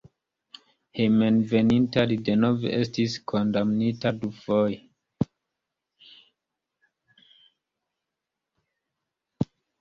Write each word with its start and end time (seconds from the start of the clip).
Hejmenveninta 0.99 2.05
li 2.11 2.15
denove 2.29 2.71
estis 2.77 3.17
kondamnita 3.31 4.13
dufoje. 4.23 4.79